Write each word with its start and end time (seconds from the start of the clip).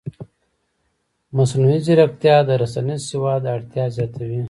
مصنوعي 1.35 1.79
ځیرکتیا 1.85 2.35
د 2.47 2.49
رسنیز 2.61 3.01
سواد 3.11 3.43
اړتیا 3.55 3.85
زیاتوي. 3.95 4.39